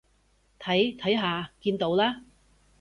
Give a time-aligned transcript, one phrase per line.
[0.57, 2.23] 睇，睇下，見到啦？